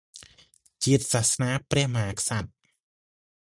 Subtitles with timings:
[0.83, 2.49] ជាតិ សសនា ព្រះមហាក្សត្រ